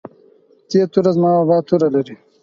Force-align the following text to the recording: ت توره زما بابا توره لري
ت 0.69 0.71
توره 0.91 1.11
زما 1.15 1.29
بابا 1.37 1.57
توره 1.67 1.87
لري 1.95 2.15